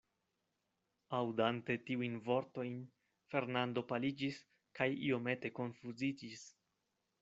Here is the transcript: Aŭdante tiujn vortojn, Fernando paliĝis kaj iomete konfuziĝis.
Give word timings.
Aŭdante 1.17 1.75
tiujn 1.91 2.17
vortojn, 2.31 2.81
Fernando 3.35 3.87
paliĝis 3.95 4.43
kaj 4.81 4.93
iomete 5.11 5.57
konfuziĝis. 5.63 6.53